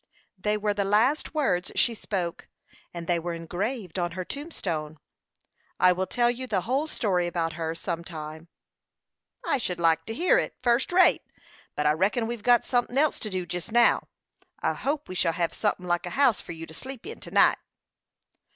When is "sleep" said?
16.73-17.05